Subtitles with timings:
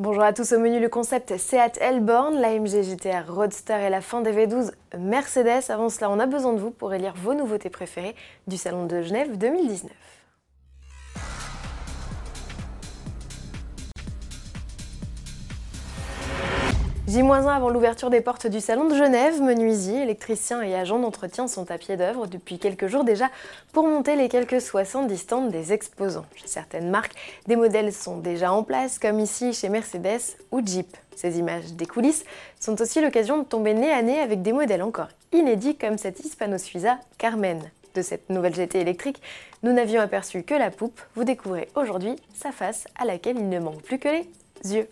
[0.00, 4.22] Bonjour à tous, au menu le concept Seat Elborn, l'AMG GTR Roadster et la fin
[4.22, 5.70] des V12 Mercedes.
[5.70, 8.16] Avant cela, on a besoin de vous pour élire vos nouveautés préférées
[8.46, 9.92] du Salon de Genève 2019.
[17.10, 21.68] J-1 avant l'ouverture des portes du Salon de Genève, menuisiers, électriciens et agents d'entretien sont
[21.72, 23.28] à pied d'œuvre depuis quelques jours déjà
[23.72, 26.24] pour monter les quelques 70 stands des exposants.
[26.36, 27.14] Chez certaines marques,
[27.48, 30.20] des modèles sont déjà en place, comme ici chez Mercedes
[30.52, 30.96] ou Jeep.
[31.16, 32.24] Ces images des coulisses
[32.60, 36.20] sont aussi l'occasion de tomber nez à nez avec des modèles encore inédits comme cette
[36.20, 37.60] Hispano-Suiza Carmen.
[37.96, 39.20] De cette nouvelle GT électrique,
[39.64, 41.00] nous n'avions aperçu que la poupe.
[41.16, 44.28] Vous découvrez aujourd'hui sa face à laquelle il ne manque plus que les
[44.72, 44.88] yeux.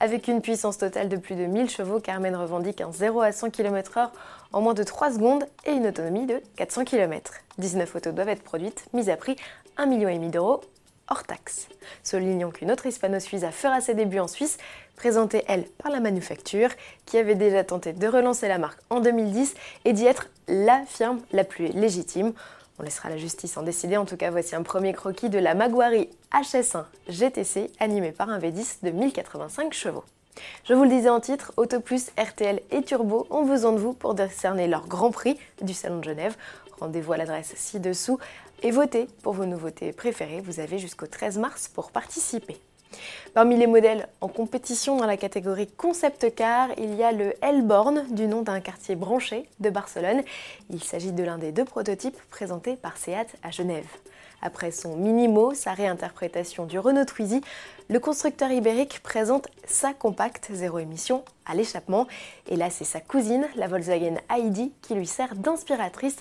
[0.00, 3.50] Avec une puissance totale de plus de 1000 chevaux, Carmen revendique un 0 à 100
[3.50, 4.10] km/h
[4.52, 7.32] en moins de 3 secondes et une autonomie de 400 km.
[7.58, 9.36] 19 autos doivent être produites, mises à prix
[9.78, 10.60] 1,5 million d'euros
[11.08, 11.68] hors taxe.
[12.02, 14.58] Soulignons qu'une autre hispano-suisse fera ses débuts en Suisse,
[14.96, 16.70] présentée elle par la manufacture,
[17.06, 21.20] qui avait déjà tenté de relancer la marque en 2010 et d'y être la firme
[21.32, 22.32] la plus légitime.
[22.78, 23.96] On laissera la justice en décider.
[23.96, 28.38] En tout cas, voici un premier croquis de la Maguari HS1 GTC animé par un
[28.38, 30.04] V10 de 1085 chevaux.
[30.64, 33.92] Je vous le disais en titre, Auto Plus, RTL et Turbo ont besoin de vous
[33.92, 36.36] pour décerner leur grand prix du Salon de Genève.
[36.80, 38.18] Rendez-vous à l'adresse ci-dessous
[38.62, 40.40] et votez pour vos nouveautés préférées.
[40.40, 42.58] Vous avez jusqu'au 13 mars pour participer.
[43.34, 48.04] Parmi les modèles en compétition dans la catégorie concept car, il y a le Elborn,
[48.10, 50.22] du nom d'un quartier branché de Barcelone.
[50.70, 53.86] Il s'agit de l'un des deux prototypes présentés par Seat à Genève.
[54.42, 57.40] Après son Minimo, sa réinterprétation du Renault Twizy,
[57.88, 62.06] le constructeur ibérique présente sa compacte zéro émission à l'échappement.
[62.48, 66.16] Et là, c'est sa cousine, la Volkswagen ID, qui lui sert d'inspiratrice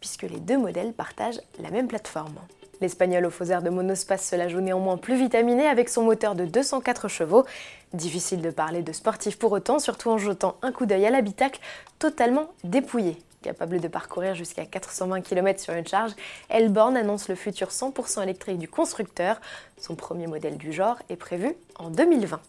[0.00, 2.38] puisque les deux modèles partagent la même plateforme.
[2.80, 6.44] L'Espagnol au faux de monospace se la joue néanmoins plus vitaminé avec son moteur de
[6.44, 7.44] 204 chevaux.
[7.94, 11.60] Difficile de parler de sportif pour autant, surtout en jetant un coup d'œil à l'habitacle
[11.98, 13.16] totalement dépouillé.
[13.40, 16.12] Capable de parcourir jusqu'à 420 km sur une charge,
[16.50, 19.40] Elborn annonce le futur 100% électrique du constructeur.
[19.78, 22.40] Son premier modèle du genre est prévu en 2020.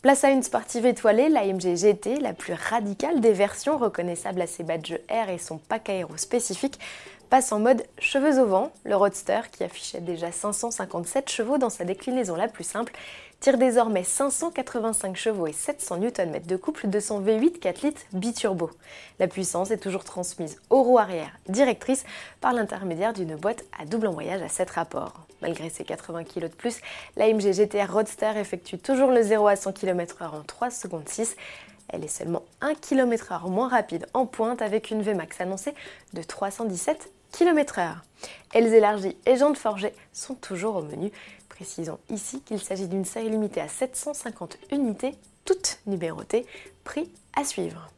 [0.00, 4.62] Place à une sportive étoilée, l'AMG GT, la plus radicale des versions reconnaissable à ses
[4.62, 6.78] badges R et son pack aéro spécifique,
[7.28, 8.70] passe en mode cheveux au vent.
[8.84, 12.92] Le Roadster, qui affichait déjà 557 chevaux dans sa déclinaison la plus simple,
[13.40, 18.70] tire désormais 585 chevaux et 700 Nm de couple de son V8 4 litres biturbo.
[19.18, 22.04] La puissance est toujours transmise aux roues arrière directrices
[22.40, 25.26] par l'intermédiaire d'une boîte à double embrayage à 7 rapports.
[25.40, 26.80] Malgré ses 80 kg de plus,
[27.16, 31.36] l'AMG GTR Roadster effectue toujours le 0 à 100 km/h en 3 secondes 6.
[31.88, 35.74] Elle est seulement 1 km/h moins rapide en pointe avec une Vmax annoncée
[36.12, 37.94] de 317 km/h.
[38.52, 41.10] Ailes élargies et jantes forgées sont toujours au menu.
[41.48, 45.14] Précisons ici qu'il s'agit d'une série limitée à 750 unités,
[45.46, 46.46] toutes numérotées,
[46.84, 47.90] prix à suivre.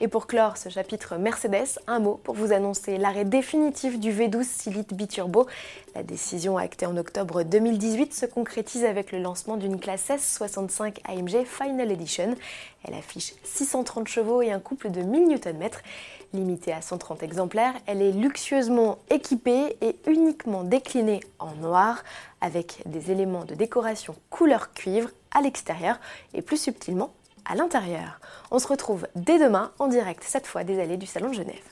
[0.00, 4.42] Et pour clore ce chapitre Mercedes, un mot pour vous annoncer l'arrêt définitif du V12
[4.42, 5.46] Silite Biturbo.
[5.94, 11.44] La décision actée en octobre 2018 se concrétise avec le lancement d'une classe S65 AMG
[11.44, 12.34] Final Edition.
[12.84, 15.68] Elle affiche 630 chevaux et un couple de 1000 Nm.
[16.34, 22.02] Limitée à 130 exemplaires, elle est luxueusement équipée et uniquement déclinée en noir
[22.40, 26.00] avec des éléments de décoration couleur cuivre à l'extérieur
[26.34, 27.12] et plus subtilement
[27.44, 28.20] à l'intérieur.
[28.50, 31.71] On se retrouve dès demain en direct, cette fois des allées du Salon de Genève.